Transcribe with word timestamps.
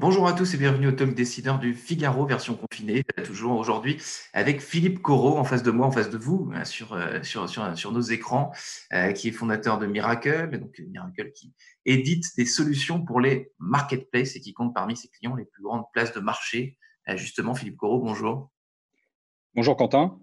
Bonjour 0.00 0.28
à 0.28 0.32
tous 0.32 0.54
et 0.54 0.56
bienvenue 0.56 0.86
au 0.86 0.92
Talk 0.92 1.12
Décideur 1.12 1.58
du 1.58 1.74
Figaro, 1.74 2.24
version 2.24 2.54
confinée, 2.54 3.02
toujours 3.26 3.58
aujourd'hui 3.58 4.00
avec 4.32 4.60
Philippe 4.60 5.02
Corot 5.02 5.36
en 5.36 5.42
face 5.42 5.64
de 5.64 5.72
moi, 5.72 5.88
en 5.88 5.90
face 5.90 6.08
de 6.08 6.16
vous, 6.16 6.52
hein, 6.54 6.64
sur, 6.64 6.92
euh, 6.92 7.20
sur 7.22 7.92
nos 7.92 8.00
écrans, 8.00 8.52
euh, 8.92 9.10
qui 9.10 9.26
est 9.26 9.32
fondateur 9.32 9.76
de 9.76 9.86
Miracle, 9.86 10.56
donc 10.56 10.78
Miracle 10.78 11.32
qui 11.32 11.52
édite 11.84 12.24
des 12.36 12.46
solutions 12.46 13.04
pour 13.04 13.20
les 13.20 13.50
marketplaces 13.58 14.36
et 14.36 14.40
qui 14.40 14.54
compte 14.54 14.72
parmi 14.72 14.96
ses 14.96 15.08
clients 15.08 15.34
les 15.34 15.44
plus 15.44 15.64
grandes 15.64 15.84
places 15.92 16.14
de 16.14 16.20
marché. 16.20 16.78
Euh, 17.08 17.16
justement, 17.16 17.54
Philippe 17.54 17.76
Corot, 17.76 17.98
bonjour. 17.98 18.52
Bonjour 19.56 19.76
Quentin. 19.76 20.16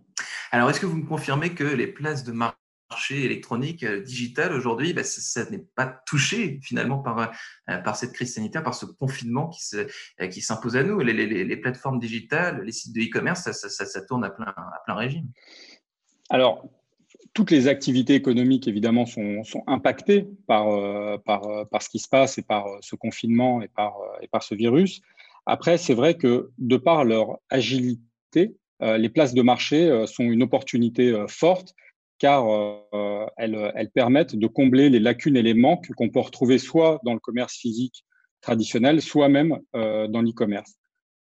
Alors, 0.55 0.69
est-ce 0.69 0.79
que 0.79 0.85
vous 0.85 0.95
me 0.95 1.05
confirmez 1.05 1.53
que 1.53 1.65
les 1.65 1.85
places 1.85 2.23
de 2.23 2.31
marché 2.31 3.25
électronique 3.25 3.83
euh, 3.83 3.99
digital 3.99 4.53
aujourd'hui, 4.53 4.93
bah, 4.93 5.03
ça, 5.03 5.43
n'est 5.49 5.65
pas 5.75 6.01
touché 6.07 6.61
finalement 6.63 6.99
par, 6.99 7.33
euh, 7.69 7.77
par 7.79 7.97
cette 7.97 8.13
crise 8.13 8.35
sanitaire, 8.35 8.63
par 8.63 8.73
ce 8.73 8.85
confinement 8.85 9.49
qui, 9.49 9.75
euh, 9.75 10.31
s'impose 10.39 10.77
à 10.77 10.83
nous? 10.83 10.97
Les, 11.01 11.57
plateformes 11.57 11.99
digitales, 11.99 12.61
les 12.63 12.71
sites 12.71 12.95
de 12.95 13.01
e-commerce, 13.01 13.51
ça, 13.51 14.01
tourne 14.03 14.23
à 14.23 14.29
plein, 14.29 14.95
régime. 14.95 15.27
Alors, 16.29 16.69
toutes 17.33 17.51
les 17.51 17.67
activités 17.67 18.15
économiques, 18.15 18.69
évidemment, 18.69 19.05
sont, 19.05 19.43
sont 19.43 19.65
impactées 19.67 20.25
par, 20.47 20.67
par, 21.25 21.67
par, 21.69 21.81
ce 21.81 21.89
qui 21.89 21.99
se 21.99 22.07
passe 22.07 22.37
et 22.37 22.43
par 22.43 22.65
ce 22.79 22.95
confinement 22.95 23.61
et 23.61 23.67
par, 23.67 23.97
et 24.21 24.29
par 24.29 24.41
ce 24.41 24.55
virus. 24.55 25.01
Après, 25.45 25.77
c'est 25.77 25.93
vrai 25.93 26.15
que 26.15 26.51
de 26.59 26.77
par 26.77 27.03
leur 27.03 27.39
agilité, 27.49 28.55
les 28.81 29.09
places 29.09 29.33
de 29.33 29.41
marché 29.41 30.05
sont 30.05 30.23
une 30.23 30.43
opportunité 30.43 31.25
forte 31.27 31.73
car 32.17 32.47
euh, 32.93 33.25
elles, 33.37 33.89
permettent 33.93 34.35
de 34.35 34.47
combler 34.47 34.89
les 34.89 34.99
lacunes 34.99 35.37
et 35.37 35.41
les 35.41 35.53
manques 35.53 35.91
qu'on 35.95 36.09
peut 36.09 36.19
retrouver 36.19 36.57
soit 36.57 36.99
dans 37.03 37.13
le 37.13 37.19
commerce 37.19 37.55
physique 37.55 38.05
traditionnel, 38.41 39.01
soit 39.01 39.29
même 39.29 39.59
euh, 39.75 40.07
dans 40.07 40.21
l'e-commerce. 40.21 40.75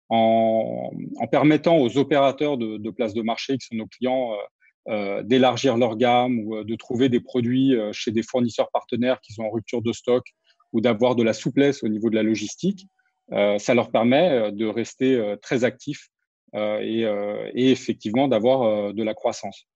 En, 0.10 0.92
permettant 1.32 1.78
aux 1.78 1.98
opérateurs 1.98 2.58
de, 2.58 2.90
places 2.90 3.14
de 3.14 3.22
marché, 3.22 3.58
qui 3.58 3.68
sont 3.68 3.76
nos 3.76 3.88
clients, 3.88 4.34
euh, 4.90 5.24
d'élargir 5.24 5.78
leur 5.78 5.96
gamme 5.96 6.40
ou 6.40 6.64
de 6.64 6.76
trouver 6.76 7.08
des 7.08 7.22
produits 7.22 7.74
chez 7.94 8.12
des 8.12 8.24
fournisseurs 8.24 8.70
partenaires 8.72 9.22
qui 9.22 9.32
sont 9.32 9.44
en 9.44 9.50
rupture 9.50 9.82
de 9.82 9.94
stock 9.94 10.26
ou 10.74 10.82
d'avoir 10.82 11.16
de 11.16 11.24
la 11.24 11.34
souplesse 11.34 11.84
au 11.84 11.88
niveau 11.88 12.10
de 12.10 12.16
la 12.16 12.24
logistique, 12.24 12.88
ça 13.30 13.74
leur 13.74 13.92
permet 13.92 14.52
de 14.52 14.66
rester 14.66 15.36
très 15.42 15.64
actifs 15.64 16.10
et, 16.54 17.06
effectivement 17.56 18.28
d'avoir 18.28 18.94
de 18.94 19.04
la 19.04 19.14
croissance. 19.14 19.68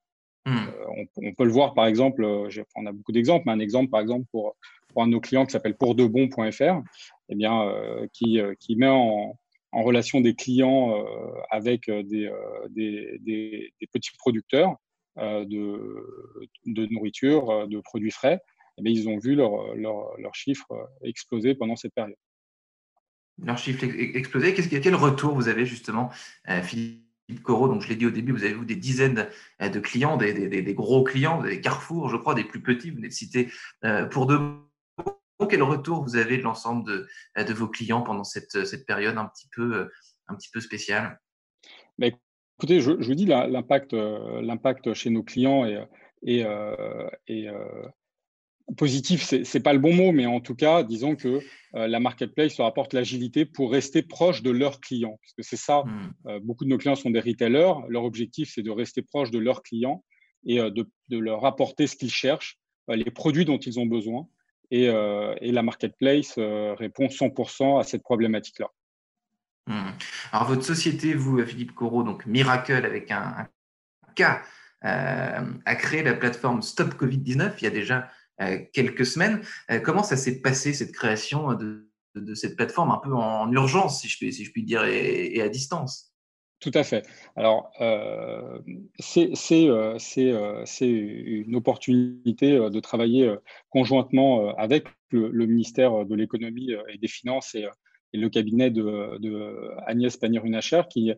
Hmm. 0.45 0.57
Euh, 0.57 1.05
on, 1.17 1.33
peut 1.33 1.43
le 1.43 1.51
voir 1.51 1.73
par 1.73 1.87
exemple, 1.87 2.23
euh, 2.23 2.49
on 2.75 2.85
a 2.85 2.91
beaucoup 2.91 3.11
d'exemples, 3.11 3.43
mais 3.47 3.53
un 3.53 3.59
exemple 3.59 3.89
par 3.89 3.99
exemple 3.99 4.25
pour, 4.31 4.55
pour 4.89 5.01
un 5.01 5.07
de 5.07 5.11
nos 5.11 5.19
clients 5.19 5.45
qui 5.45 5.51
s'appelle 5.51 5.75
pourdebon.fr, 5.75 6.81
eh 7.29 7.35
bien, 7.35 7.63
euh, 7.63 8.07
qui, 8.13 8.39
qui 8.59 8.75
met 8.75 8.87
en, 8.87 9.39
en 9.71 9.83
relation 9.83 10.21
des 10.21 10.35
clients 10.35 11.03
avec 11.49 11.89
des, 11.89 12.31
des, 12.69 13.19
des, 13.21 13.87
petits 13.91 14.15
producteurs 14.17 14.75
de, 15.17 16.45
de, 16.65 16.85
nourriture, 16.91 17.67
de 17.67 17.79
produits 17.79 18.11
frais, 18.11 18.39
eh 18.77 18.83
bien, 18.83 18.93
ils 18.93 19.09
ont 19.09 19.17
vu 19.17 19.35
leurs 19.35 19.75
leur, 19.75 20.15
leur 20.19 20.35
chiffres 20.35 20.89
exploser 21.03 21.55
pendant 21.55 21.75
cette 21.75 21.93
période. 21.93 22.15
Leurs 23.43 23.57
chiffres 23.57 23.83
exploser. 23.83 24.53
Qu'est-ce, 24.53 24.69
quel 24.69 24.95
retour 24.95 25.35
vous 25.35 25.47
avez 25.47 25.65
justement, 25.65 26.09
Philippe 26.63 27.05
Philippe 27.25 27.43
Corot, 27.43 27.67
donc 27.67 27.81
je 27.81 27.89
l'ai 27.89 27.95
dit 27.95 28.05
au 28.05 28.11
début, 28.11 28.31
vous 28.31 28.43
avez 28.43 28.53
vous 28.53 28.65
des 28.65 28.75
dizaines 28.75 29.27
euh, 29.61 29.69
de 29.69 29.79
clients, 29.79 30.17
des, 30.17 30.73
gros 30.75 31.03
clients, 31.03 31.41
des 31.41 31.59
Carrefour, 31.59 32.09
je 32.09 32.17
crois, 32.17 32.35
des 32.35 32.43
plus 32.43 32.61
petits, 32.61 32.91
vous 32.91 32.97
venez 32.97 33.07
de 33.07 33.13
citer 33.13 33.51
euh, 33.83 34.05
pour 34.05 34.27
deux 34.27 34.39
quel 35.49 35.63
retour 35.63 36.01
vous 36.01 36.15
avez 36.15 36.37
de 36.37 36.43
l'ensemble 36.43 36.87
de, 36.87 37.07
euh, 37.37 37.53
vos 37.53 37.67
clients 37.67 38.01
pendant 38.01 38.23
cette, 38.23 38.85
période 38.85 39.17
un 39.17 39.25
petit 39.25 39.47
peu, 39.53 39.89
un 40.27 40.35
petit 40.35 40.49
peu 40.49 40.61
spéciale? 40.61 41.19
Bah, 41.97 42.07
Écoutez, 42.57 42.79
je, 42.79 42.91
vous 42.91 43.15
dis 43.15 43.25
l'impact, 43.25 44.93
chez 44.93 45.09
nos 45.09 45.23
clients 45.23 45.65
et 46.23 46.47
positif, 48.77 49.23
c'est 49.23 49.53
n'est 49.53 49.61
pas 49.61 49.73
le 49.73 49.79
bon 49.79 49.93
mot, 49.93 50.11
mais 50.11 50.25
en 50.25 50.39
tout 50.39 50.55
cas, 50.55 50.83
disons 50.83 51.15
que 51.15 51.39
euh, 51.75 51.87
la 51.87 51.99
marketplace 51.99 52.57
leur 52.57 52.67
apporte 52.67 52.93
l'agilité 52.93 53.45
pour 53.45 53.71
rester 53.71 54.01
proche 54.01 54.41
de 54.41 54.51
leurs 54.51 54.79
clients. 54.79 55.17
Parce 55.21 55.33
que 55.33 55.43
c'est 55.43 55.57
ça, 55.57 55.83
hmm. 55.83 56.13
euh, 56.27 56.39
beaucoup 56.41 56.65
de 56.65 56.69
nos 56.69 56.77
clients 56.77 56.95
sont 56.95 57.11
des 57.11 57.19
retailers. 57.19 57.73
Leur 57.89 58.03
objectif, 58.03 58.51
c'est 58.53 58.63
de 58.63 58.71
rester 58.71 59.01
proche 59.01 59.31
de 59.31 59.39
leurs 59.39 59.61
clients 59.61 60.03
et 60.45 60.59
euh, 60.59 60.69
de, 60.71 60.87
leur 61.17 61.45
apporter 61.45 61.87
ce 61.87 61.95
qu'ils 61.95 62.11
cherchent, 62.11 62.57
les 62.87 63.11
produits 63.11 63.45
dont 63.45 63.57
ils 63.57 63.79
ont 63.79 63.85
besoin. 63.85 64.27
Et, 64.71 64.87
la 64.87 65.61
marketplace 65.61 66.33
répond 66.37 67.05
100% 67.05 67.79
à 67.79 67.83
cette 67.83 68.01
problématique-là. 68.01 68.67
Hmm. 69.67 69.91
Alors, 70.31 70.47
votre 70.47 70.63
société, 70.63 71.13
vous, 71.13 71.43
Philippe 71.45 71.73
Corot, 71.73 72.03
donc 72.03 72.25
Miracle 72.25 72.73
avec 72.73 73.11
un, 73.11 73.47
cas, 74.15 74.41
a 74.81 75.75
créé 75.75 76.03
la 76.03 76.13
plateforme 76.13 76.61
Stop 76.61 76.95
Covid-19 76.95 77.53
il 77.59 77.63
y 77.63 77.67
a 77.67 77.71
déjà 77.71 78.09
quelques 78.73 79.05
semaines. 79.05 79.41
Euh, 79.71 79.79
comment 79.79 80.03
ça 80.03 80.17
s'est 80.17 80.41
passé, 80.41 80.73
cette 80.73 80.91
création 80.91 81.53
de, 81.53 81.89
cette 82.33 82.55
plateforme 82.55 82.91
un 82.91 82.97
peu 83.03 83.13
en 83.13 83.51
urgence, 83.51 84.01
si 84.01 84.07
je 84.07 84.51
puis, 84.51 84.63
dire, 84.63 84.85
et, 84.85 85.41
à 85.41 85.49
distance? 85.49 86.13
Tout 86.61 86.71
à 86.73 86.83
fait. 86.83 87.05
Alors, 87.35 87.71
euh, 87.81 88.59
c'est 88.99 89.29
une 90.81 91.55
opportunité 91.55 92.57
de 92.57 92.79
travailler 92.79 93.35
conjointement 93.69 94.55
avec 94.55 94.87
le, 95.11 95.45
ministère 95.45 96.05
de 96.05 96.15
l'économie 96.15 96.71
et 96.87 96.97
des 96.97 97.07
finances 97.07 97.55
et, 97.55 97.65
le 98.13 98.29
cabinet 98.29 98.71
de, 98.71 99.17
de 99.17 99.71
Agnès 99.85 100.15
Pannier-Runacher 100.15 100.83
qui, 100.89 101.11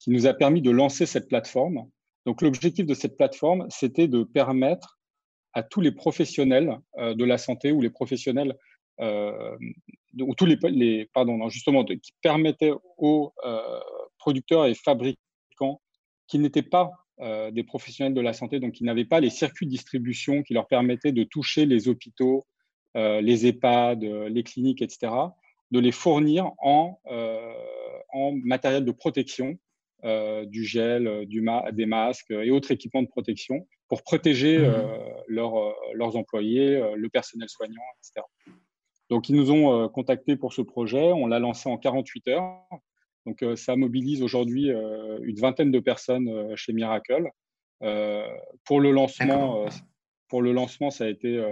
qui 0.00 0.10
nous 0.10 0.26
a 0.26 0.34
permis 0.34 0.60
de 0.60 0.72
lancer 0.72 1.06
cette 1.06 1.28
plateforme. 1.28 1.88
Donc, 2.26 2.42
l'objectif 2.42 2.84
de 2.84 2.94
cette 2.94 3.16
plateforme, 3.16 3.66
c'était 3.70 4.08
de 4.08 4.24
permettre 4.24 4.98
à 5.54 5.62
tous 5.62 5.80
les 5.80 5.92
professionnels 5.92 6.78
euh, 6.98 7.14
de 7.14 7.24
la 7.24 7.38
santé 7.38 7.72
ou 7.72 7.80
les 7.80 7.90
professionnels 7.90 8.56
euh, 9.00 9.56
ou 10.20 10.34
tous 10.34 10.46
les, 10.46 11.06
pardon 11.14 11.48
justement 11.48 11.84
qui 11.84 12.12
permettaient 12.22 12.72
aux 12.98 13.32
euh, 13.44 13.80
producteurs 14.18 14.66
et 14.66 14.74
fabricants 14.74 15.80
qui 16.26 16.38
n'étaient 16.38 16.62
pas 16.62 16.90
des 17.52 17.62
professionnels 17.62 18.14
de 18.14 18.20
la 18.20 18.32
santé, 18.32 18.58
donc 18.58 18.72
qui 18.72 18.82
n'avaient 18.82 19.04
pas 19.04 19.20
les 19.20 19.30
circuits 19.30 19.66
de 19.66 19.70
distribution 19.70 20.42
qui 20.42 20.54
leur 20.54 20.66
permettaient 20.66 21.12
de 21.12 21.22
toucher 21.22 21.66
les 21.66 21.86
hôpitaux, 21.86 22.44
les 22.96 23.46
EHPAD, 23.46 24.02
les 24.02 24.42
cliniques, 24.42 24.82
etc., 24.82 25.12
de 25.70 25.78
les 25.78 25.92
fournir 25.92 26.50
en, 26.58 26.98
matériel 28.42 28.84
de 28.84 28.90
protection, 28.90 29.56
du 30.02 30.64
gel, 30.64 31.26
du 31.26 31.46
des 31.74 31.86
masques 31.86 32.32
et 32.32 32.50
autres 32.50 32.72
équipements 32.72 33.02
de 33.02 33.08
protection 33.08 33.64
pour 33.92 34.02
protéger 34.04 34.56
mmh. 34.56 34.62
euh, 34.62 34.96
euh, 35.28 35.72
leurs 35.92 36.16
employés, 36.16 36.76
euh, 36.76 36.94
le 36.96 37.10
personnel 37.10 37.50
soignant, 37.50 37.82
etc. 37.98 38.26
Donc, 39.10 39.28
ils 39.28 39.36
nous 39.36 39.50
ont 39.50 39.86
contactés 39.90 40.34
pour 40.34 40.54
ce 40.54 40.62
projet. 40.62 41.12
On 41.12 41.26
l'a 41.26 41.38
lancé 41.38 41.68
en 41.68 41.76
48 41.76 42.28
heures. 42.28 42.64
Donc, 43.26 43.44
ça 43.56 43.76
mobilise 43.76 44.22
aujourd'hui 44.22 44.70
une 44.70 45.38
vingtaine 45.38 45.70
de 45.70 45.78
personnes 45.78 46.56
chez 46.56 46.72
Miracle. 46.72 47.28
pour 48.64 48.80
le 48.80 48.90
lancement, 48.90 49.66
pour 50.28 50.40
le 50.40 50.52
lancement, 50.52 50.90
ça 50.90 51.04
a 51.04 51.08
été 51.08 51.44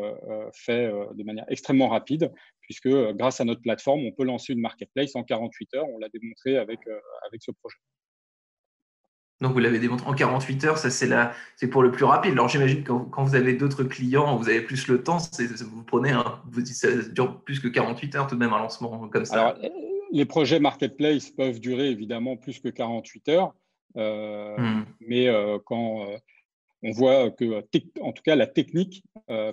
fait 0.54 0.90
de 1.12 1.22
manière 1.22 1.44
extrêmement 1.48 1.88
rapide, 1.88 2.32
puisque 2.62 2.88
grâce 2.88 3.42
à 3.42 3.44
notre 3.44 3.60
plateforme, 3.60 4.06
on 4.06 4.12
peut 4.12 4.24
lancer 4.24 4.54
une 4.54 4.62
marketplace 4.62 5.14
en 5.14 5.22
48 5.22 5.74
heures. 5.74 5.88
On 5.90 5.98
l'a 5.98 6.08
démontré 6.08 6.56
avec, 6.56 6.80
avec 7.26 7.42
ce 7.42 7.50
projet. 7.50 7.76
Donc, 9.40 9.52
vous 9.52 9.58
l'avez 9.58 9.78
démontré 9.78 10.06
en 10.08 10.14
48 10.14 10.64
heures, 10.64 10.78
ça 10.78 10.90
c'est 10.90 11.66
pour 11.68 11.82
le 11.82 11.90
plus 11.90 12.04
rapide. 12.04 12.32
Alors, 12.32 12.48
j'imagine 12.48 12.82
que 12.82 12.92
quand 12.92 13.24
vous 13.24 13.34
avez 13.34 13.54
d'autres 13.54 13.84
clients, 13.84 14.36
vous 14.36 14.48
avez 14.48 14.60
plus 14.60 14.86
le 14.88 15.02
temps, 15.02 15.16
vous 15.18 15.82
prenez, 15.82 16.10
un, 16.10 16.40
vous 16.50 16.64
ça 16.66 16.88
dure 17.10 17.40
plus 17.40 17.60
que 17.60 17.68
48 17.68 18.14
heures 18.16 18.26
tout 18.26 18.34
de 18.34 18.40
même 18.40 18.52
un 18.52 18.58
lancement 18.58 19.08
comme 19.08 19.24
ça. 19.24 19.48
Alors, 19.48 19.58
les 20.12 20.24
projets 20.24 20.60
marketplace 20.60 21.30
peuvent 21.30 21.60
durer 21.60 21.90
évidemment 21.90 22.36
plus 22.36 22.60
que 22.60 22.68
48 22.68 23.28
heures, 23.28 23.54
euh, 23.96 24.56
hmm. 24.58 24.84
mais 25.00 25.28
euh, 25.28 25.58
quand 25.64 26.06
euh, 26.06 26.16
on 26.82 26.92
voit 26.92 27.30
que, 27.30 27.64
en 28.00 28.12
tout 28.12 28.22
cas, 28.22 28.36
la 28.36 28.46
technique 28.46 29.04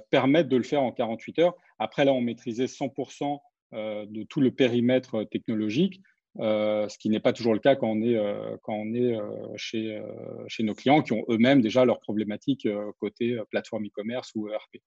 permet 0.09 0.43
de 0.43 0.55
le 0.55 0.63
faire 0.63 0.81
en 0.81 0.91
48 0.91 1.39
heures. 1.39 1.55
Après, 1.77 2.05
là, 2.05 2.13
on 2.13 2.21
maîtrisait 2.21 2.65
100% 2.65 3.39
de 3.73 4.23
tout 4.23 4.39
le 4.39 4.51
périmètre 4.51 5.25
technologique. 5.25 6.01
Euh, 6.39 6.87
ce 6.87 6.97
qui 6.97 7.09
n'est 7.09 7.19
pas 7.19 7.33
toujours 7.33 7.53
le 7.53 7.59
cas 7.59 7.75
quand 7.75 7.87
on 7.87 8.01
est, 8.01 8.15
euh, 8.15 8.57
quand 8.61 8.73
on 8.73 8.93
est 8.93 9.15
euh, 9.15 9.23
chez, 9.55 10.01
chez 10.47 10.63
nos 10.63 10.75
clients 10.75 11.01
qui 11.01 11.13
ont 11.13 11.25
eux-mêmes 11.29 11.61
déjà 11.61 11.85
leurs 11.85 11.99
problématiques 11.99 12.67
côté 12.99 13.39
plateforme 13.49 13.85
e-commerce 13.85 14.31
ou 14.35 14.49
ERP. 14.49 14.81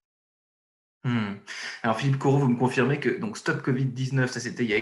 Hmm. 1.03 1.35
Alors 1.81 1.97
Philippe 1.97 2.19
Corot, 2.19 2.37
vous 2.37 2.47
me 2.47 2.59
confirmez 2.59 2.99
que 2.99 3.09
donc 3.09 3.37
Stop 3.37 3.65
Covid-19, 3.65 4.27
ça 4.27 4.39
c'était 4.39 4.63
il 4.63 4.69
y 4.69 4.75
a 4.75 4.81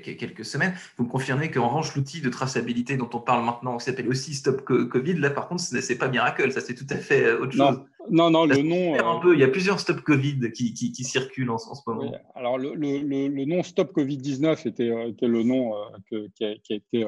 quelques 0.00 0.44
semaines, 0.44 0.74
vous 0.96 1.04
me 1.04 1.10
confirmez 1.10 1.50
qu'en 1.50 1.68
revanche 1.68 1.94
l'outil 1.96 2.20
de 2.20 2.30
traçabilité 2.30 2.96
dont 2.96 3.10
on 3.12 3.20
parle 3.20 3.44
maintenant, 3.44 3.76
qui 3.76 3.84
s'appelle 3.84 4.08
aussi 4.08 4.34
Stop 4.34 4.62
Covid, 4.64 5.14
là 5.14 5.30
par 5.30 5.48
contre 5.48 5.62
ce 5.62 5.76
n'est 5.76 5.98
pas 5.98 6.08
Miracle, 6.08 6.52
ça 6.52 6.60
c'est 6.60 6.74
tout 6.74 6.86
à 6.88 6.96
fait 6.96 7.32
autre 7.32 7.52
chose. 7.52 7.84
Non, 8.10 8.30
non, 8.30 8.44
le 8.44 8.62
nom. 8.62 8.94
Un 8.94 9.20
peu. 9.20 9.34
Il 9.34 9.40
y 9.40 9.44
a 9.44 9.48
plusieurs 9.48 9.80
Stop 9.80 10.00
Covid 10.00 10.52
qui, 10.52 10.74
qui, 10.74 11.04
circulent 11.04 11.50
en, 11.50 11.58
ce 11.58 11.80
moment. 11.86 12.12
Alors, 12.34 12.58
le, 12.58 12.74
le, 12.74 13.28
le, 13.28 13.44
nom 13.44 13.62
Stop 13.62 13.94
Covid-19 13.96 14.68
était, 14.68 15.08
était, 15.08 15.26
le 15.26 15.42
nom 15.42 15.72
qui, 16.08 16.44
a, 16.44 16.54
qui, 16.56 16.72
a, 16.72 16.76
été, 16.76 17.06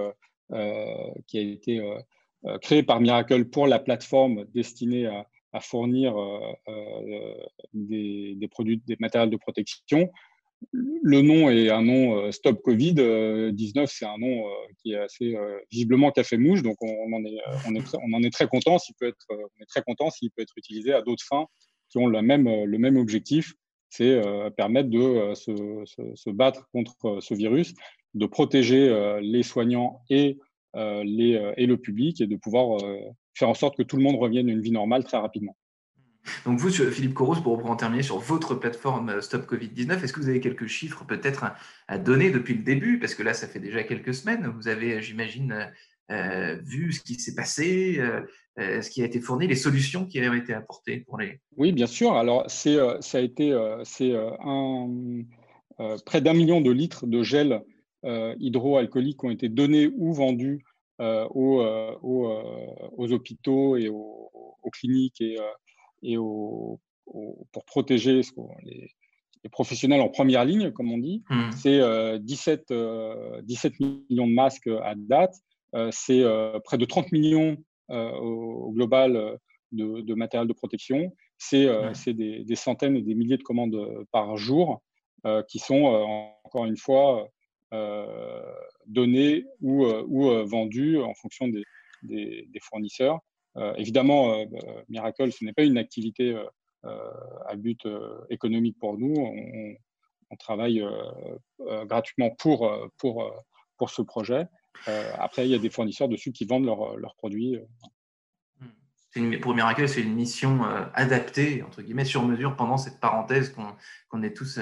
qui 1.27 1.39
a 1.39 1.43
été 1.43 1.83
créé 2.63 2.83
par 2.83 3.01
Miracle 3.01 3.45
pour 3.47 3.67
la 3.67 3.79
plateforme 3.79 4.45
destinée 4.55 5.07
à, 5.07 5.27
à 5.53 5.61
fournir 5.61 6.15
des, 7.75 8.35
des, 8.37 8.49
produits, 8.49 8.83
des 8.87 8.97
matériels 8.99 9.31
de 9.31 9.37
protection 9.37 10.11
le 10.73 11.23
nom 11.23 11.51
est 11.51 11.71
un 11.71 11.83
nom 11.83 12.19
euh, 12.19 12.33
Stop 12.33 12.63
Covid. 12.63 12.95
19, 12.95 13.03
euh, 13.03 13.87
c'est 13.87 14.07
un 14.07 14.19
nom 14.19 14.47
euh, 14.47 14.51
qui 14.79 14.93
est 14.93 14.99
assez 14.99 15.37
visiblement 15.71 16.11
café 16.11 16.37
mouche, 16.37 16.63
donc 16.63 16.77
on, 16.81 17.13
en 17.13 18.23
est, 18.23 18.31
très, 18.31 18.49
content. 18.49 18.79
S'il 18.79 18.95
peut 18.99 19.09
être, 19.09 19.27
on 19.31 19.63
est 19.63 19.67
très 19.69 19.83
content 19.83 20.11
s'il 20.11 20.31
peut 20.31 20.43
être 20.43 20.57
utilisé 20.57 20.93
à 20.93 21.03
d'autres 21.03 21.25
fins 21.25 21.47
qui 21.89 21.99
ont 21.99 22.07
le 22.07 22.21
même, 22.23 22.97
objectif, 22.97 23.55
c'est 23.91 24.21
permettre 24.57 24.91
de 24.91 25.35
se, 25.35 26.31
battre 26.31 26.67
contre 26.73 27.19
ce 27.21 27.35
virus, 27.35 27.75
de 28.15 28.27
protéger 28.27 29.19
les 29.23 29.45
soignants 29.45 30.03
et 30.11 30.39
le 30.75 31.75
public 31.77 32.21
et 32.21 32.27
de 32.27 32.37
pouvoir 32.37 32.81
faire 33.35 33.49
en 33.49 33.55
sorte 33.55 33.77
que 33.77 33.85
tout 33.85 33.97
le 33.97 34.03
monde 34.03 34.17
revienne 34.17 34.49
à 34.49 34.53
une 34.53 34.63
vie 34.63 34.73
normale 34.73 35.05
très 35.05 35.19
rapidement. 35.19 35.57
Donc 36.45 36.59
vous, 36.59 36.71
Philippe 36.71 37.15
Coros, 37.15 37.37
pour 37.37 37.65
en 37.67 37.77
terminer 37.77 38.03
sur 38.03 38.19
votre 38.19 38.55
plateforme 38.55 39.11
euh, 39.11 39.21
Stop 39.21 39.51
Covid-19, 39.51 40.03
est-ce 40.03 40.13
que 40.13 40.21
vous 40.21 40.29
avez 40.29 40.41
quelques 40.41 40.67
chiffres 40.67 41.05
peut-être 41.05 41.45
à 41.89 41.99
donner 41.99 42.31
depuis 42.31 42.55
le 42.55 42.63
début? 42.63 42.99
Parce 42.99 43.15
que 43.15 43.23
là, 43.23 43.35
ça 43.35 43.47
fait 43.47 43.61
déjà 43.61 43.83
quelques 43.85 44.15
semaines. 44.15 44.47
Vous 44.57 44.69
avez, 44.69 45.03
j'imagine, 45.03 45.71
euh, 46.11 46.57
vu 46.65 46.93
ce 46.93 47.01
qui 47.01 47.15
s'est 47.15 47.35
passé, 47.35 47.99
euh, 48.59 48.81
ce 48.83 48.91
qui 48.91 49.03
a 49.03 49.07
été 49.07 49.21
fourni, 49.21 49.47
les 49.47 49.57
solutions 49.57 50.07
qui 50.07 50.21
ont 50.21 50.35
été 50.35 50.55
apportées 50.55 51.01
pour 51.01 51.19
les... 51.19 51.41
Oui, 51.57 51.73
bien 51.73 51.87
sûr. 51.87 52.15
Alors, 52.15 52.51
ça 52.51 53.19
a 53.19 53.21
été 53.21 53.53
un, 53.53 53.83
près 56.05 56.21
d'un 56.21 56.35
million 56.35 56.61
de 56.61 56.71
litres 56.71 57.07
de 57.07 57.23
gel 57.23 57.63
hydroalcoolique 58.05 59.25
ont 59.25 59.31
été 59.31 59.49
donnés 59.49 59.91
ou 59.97 60.13
vendus 60.13 60.65
aux, 61.01 61.63
aux, 62.03 63.13
hôpitaux 63.13 63.77
et 63.77 63.89
aux, 63.89 64.31
aux 64.63 64.71
cliniques 64.71 65.21
et, 65.21 65.37
et 66.03 66.17
pour 66.17 67.65
protéger 67.67 68.21
les, 68.63 68.91
professionnels 69.51 70.01
en 70.01 70.09
première 70.09 70.45
ligne, 70.45 70.73
comme 70.73 70.91
on 70.93 70.99
dit. 70.99 71.23
Mmh. 71.31 71.53
C'est 71.53 72.19
17, 72.21 72.71
euh, 72.73 73.41
17 73.43 73.73
euh, 73.81 73.87
millions 74.11 74.27
de 74.27 74.33
masques 74.33 74.69
à 74.83 74.95
date. 74.97 75.35
Euh, 75.75 75.89
c'est 75.93 76.25
près 76.65 76.79
de 76.79 76.85
30 76.85 77.13
millions 77.13 77.57
au, 77.89 78.73
global 78.73 79.39
de, 79.73 80.15
matériel 80.15 80.49
de 80.49 80.53
protection. 80.53 81.15
C'est 81.39 81.69
des, 82.07 82.45
des, 82.45 82.57
centaines 82.57 82.97
et 82.97 83.03
des 83.03 83.15
milliers 83.15 83.37
de 83.37 83.43
commandes 83.43 83.79
par 84.11 84.37
jour 84.37 84.83
qui 85.49 85.59
sont, 85.59 85.85
encore 86.45 86.65
une 86.65 86.77
fois, 86.77 87.29
données 88.87 89.45
ou, 89.61 89.85
ou 89.87 90.45
vendues 90.47 91.01
en 91.01 91.15
fonction 91.15 91.49
des, 91.49 91.65
des 92.03 92.61
fournisseurs. 92.61 93.21
Euh, 93.57 93.75
évidemment, 93.77 94.33
euh, 94.33 94.45
euh, 94.45 94.83
Miracle, 94.89 95.33
ce 95.33 95.45
n'est 95.45 95.53
pas 95.53 95.63
une 95.63 95.79
activité 95.79 96.37
à 97.49 97.57
but 97.57 97.85
économique 98.31 98.79
pour 98.79 98.97
nous. 98.97 99.15
On, 99.17 100.37
travaille 100.39 100.85
gratuitement 101.85 102.31
pour, 102.31 102.71
pour, 102.99 103.45
pour 103.77 103.91
ce 103.91 104.03
projet. 104.03 104.47
après, 105.19 105.47
il 105.47 105.51
y 105.51 105.55
a 105.55 105.59
des 105.59 105.71
fournisseurs 105.71 106.09
dessus 106.09 106.31
qui 106.31 106.45
vendent 106.45 106.65
leurs 106.65 107.17
produits. 107.17 107.59
pour 109.41 109.55
Miracle, 109.55 109.89
c'est 109.89 110.03
une 110.03 110.15
mission 110.15 110.63
adaptée, 110.95 111.65
entre 111.65 111.83
guillemets, 111.83 112.05
sur 112.05 112.23
mesure 112.23 112.55
pendant 112.55 112.77
cette 112.77 113.01
parenthèse 113.01 113.53
qu'on 113.53 114.23
est 114.23 114.37
tous 114.37 114.61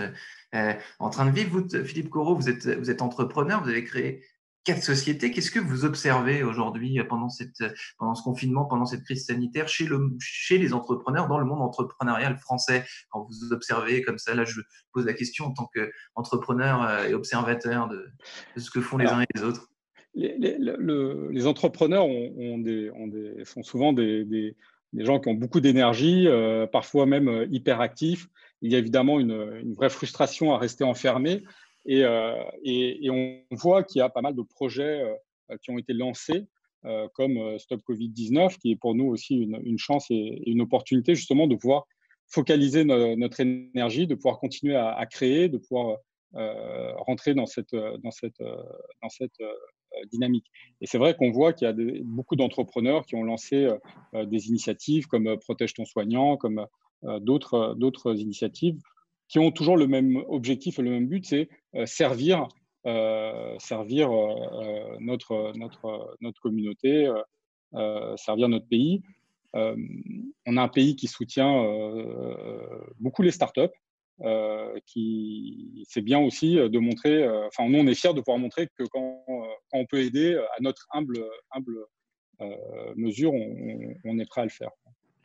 en 0.99 1.11
train 1.11 1.27
de 1.27 1.31
vivre. 1.31 1.61
Vous, 1.61 1.85
Philippe 1.85 2.09
Corot, 2.09 2.37
vous 2.37 2.49
êtes, 2.49 2.67
vous 2.67 2.91
êtes 2.91 3.03
entrepreneur, 3.03 3.63
vous 3.63 3.69
avez 3.69 3.85
créé 3.85 4.25
quatre 4.65 4.83
sociétés. 4.83 5.31
Qu'est-ce 5.31 5.51
que 5.51 5.61
vous 5.61 5.85
observez 5.85 6.43
aujourd'hui 6.43 6.99
euh, 6.99 7.05
pendant, 7.05 7.29
cette, 7.29 7.61
euh, 7.61 7.71
pendant 7.99 8.15
ce 8.15 8.23
confinement, 8.23 8.65
pendant 8.65 8.87
cette 8.87 9.05
crise 9.05 9.27
sanitaire 9.27 9.69
chez, 9.69 9.85
le, 9.85 10.11
chez 10.19 10.59
les 10.59 10.73
entrepreneurs, 10.73 11.29
dans 11.29 11.39
le 11.39 11.45
monde 11.45 11.61
entrepreneurial 11.61 12.37
français? 12.39 12.85
Quand 13.11 13.29
vous 13.29 13.53
observez 13.53 14.03
comme 14.03 14.19
ça, 14.19 14.35
là 14.35 14.45
je 14.45 14.61
pose 14.93 15.05
la 15.05 15.13
question 15.13 15.47
en 15.47 15.53
tant 15.53 15.71
qu'entrepreneur 15.75 16.83
euh, 16.83 17.09
et 17.09 17.15
observateur 17.15 17.89
de, 17.89 18.07
ce 18.57 18.71
que 18.71 18.81
font 18.81 18.97
les 18.97 19.07
uns 19.07 19.21
et 19.21 19.27
les 19.35 19.43
autres. 19.43 19.69
Les, 20.15 20.37
les, 20.39 21.47
entrepreneurs 21.47 22.07
ont, 22.07 22.59
des, 22.59 22.89
ont 22.93 23.09
des, 23.09 23.45
sont 23.45 23.65
souvent 23.65 23.93
des, 23.93 24.25
des, 24.25 24.55
gens 24.95 25.19
qui 25.19 25.29
ont 25.29 25.35
beaucoup 25.35 25.61
d'énergie, 25.61 26.29
parfois 26.71 27.05
même 27.05 27.49
hyper 27.51 27.81
actifs. 27.81 28.29
Il 28.63 28.71
y 28.71 28.77
a 28.77 28.79
évidemment 28.79 29.19
une, 29.19 29.33
une 29.61 29.75
vraie 29.75 29.91
frustration 29.91 30.55
à 30.55 30.59
rester 30.59 30.85
enfermé. 30.85 31.43
Euh, 31.89 32.45
et, 32.63 33.11
on 33.11 33.43
voit 33.51 33.83
qu'il 33.83 33.99
y 34.01 34.03
a 34.03 34.09
pas 34.09 34.23
mal 34.23 34.35
de 34.35 34.43
projets 34.43 35.03
euh, 35.03 35.57
qui 35.63 35.71
ont 35.71 35.79
été 35.79 35.93
lancés, 35.93 36.47
euh, 36.85 37.09
comme 37.15 37.59
Stop 37.59 37.81
Covid-19, 37.89 38.59
qui 38.59 38.73
est 38.73 38.77
pour 38.77 38.95
nous 38.95 39.07
aussi 39.07 39.37
une, 39.37 39.79
chance 39.79 40.07
et, 40.11 40.43
une 40.47 40.63
opportunité 40.63 41.15
justement 41.15 41.47
de 41.47 41.57
pouvoir 41.57 41.87
focaliser 42.29 42.85
notre 42.85 43.41
énergie, 43.41 44.07
de 44.07 44.15
pouvoir 44.15 44.39
continuer 44.39 44.77
à, 44.77 45.05
créer, 45.07 45.49
de 45.49 45.59
pouvoir 45.59 45.99
rentrer 46.33 47.35
dans 47.35 47.47
cette, 47.47 47.75
dynamique. 50.11 50.47
Et 50.81 50.87
c'est 50.87 50.99
vrai 50.99 51.15
qu'on 51.15 51.31
voit 51.31 51.53
qu'il 51.53 51.69
y 51.69 51.71
a 51.71 52.03
beaucoup 52.03 52.35
d'entrepreneurs 52.35 53.07
qui 53.07 53.15
ont 53.15 53.23
lancé 53.23 53.69
des 54.15 54.49
initiatives 54.49 55.07
comme 55.07 55.39
Protège 55.39 55.75
ton 55.75 55.85
soignant, 55.85 56.37
comme 56.37 56.67
d'autres 57.21 58.19
initiatives 58.19 58.81
qui 59.29 59.39
ont 59.39 59.51
toujours 59.51 59.77
le 59.77 59.87
même 59.87 60.17
objectif 60.29 60.79
et 60.79 60.83
le 60.83 60.91
même 60.91 61.07
but, 61.07 61.25
c'est 61.27 61.49
euh, 61.75 61.87
servir, 61.87 62.49
euh, 62.87 63.57
servir 63.59 64.11
euh, 64.13 64.97
notre, 65.01 65.53
notre, 65.57 66.17
notre 66.21 66.41
communauté, 66.41 67.11
servir 68.17 68.49
notre 68.49 68.69
pays. 68.69 69.03
on 69.55 70.57
a 70.57 70.63
un 70.63 70.69
pays 70.69 70.95
qui 70.95 71.09
soutient 71.09 71.53
beaucoup 73.01 73.23
les 73.23 73.33
startups. 73.33 73.75
Euh, 74.21 74.79
qui 74.87 75.85
c'est 75.89 76.01
bien 76.01 76.21
aussi 76.21 76.55
de 76.55 76.79
montrer, 76.79 77.29
enfin 77.49 77.69
nous 77.69 77.81
on 77.81 77.87
est 77.89 77.97
fiers 77.97 78.15
de 78.15 78.21
pouvoir 78.21 78.39
montrer 78.39 78.69
que 78.79 78.85
quand, 78.85 79.25
quand 79.27 79.79
on 79.79 79.87
peut 79.87 79.99
aider 79.99 80.37
à 80.37 80.61
notre 80.61 80.87
humble, 80.93 81.19
humble 81.51 81.85
mesure, 82.95 83.35
on, 83.35 83.95
on, 84.05 84.19
est 84.21 84.29
prêt 84.29 84.43
à 84.43 84.45
le 84.45 84.51
faire. 84.51 84.71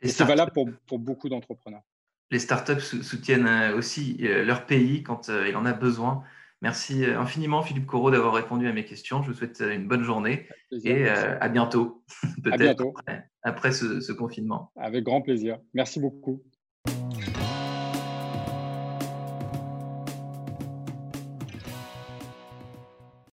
Et 0.02 0.08
c'est 0.08 0.24
valable 0.24 0.50
pour, 0.50 0.68
pour 0.88 0.98
beaucoup 0.98 1.28
d'entrepreneurs 1.28 1.82
les 2.30 2.38
startups 2.38 3.02
soutiennent 3.02 3.46
euh, 3.46 3.76
aussi 3.76 4.16
euh, 4.22 4.44
leur 4.44 4.66
pays 4.66 5.02
quand 5.02 5.28
euh, 5.28 5.48
il 5.48 5.56
en 5.56 5.66
a 5.66 5.72
besoin. 5.72 6.22
Merci 6.62 7.06
infiniment, 7.06 7.62
Philippe 7.62 7.86
Corot, 7.86 8.10
d'avoir 8.10 8.34
répondu 8.34 8.68
à 8.68 8.72
mes 8.74 8.84
questions. 8.84 9.22
Je 9.22 9.30
vous 9.30 9.34
souhaite 9.34 9.60
une 9.66 9.88
bonne 9.88 10.02
journée 10.02 10.46
et 10.84 11.08
à 11.08 11.48
bientôt, 11.48 12.04
peut-être 12.44 12.84
après, 13.42 13.72
ce, 13.72 14.02
ce 14.02 14.12
confinement. 14.12 14.70
Avec 14.76 15.04
grand 15.04 15.22
plaisir. 15.22 15.58
Merci 15.72 16.00
beaucoup. 16.00 16.42